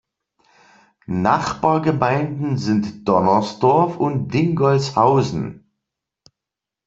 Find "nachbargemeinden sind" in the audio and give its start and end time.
1.05-3.07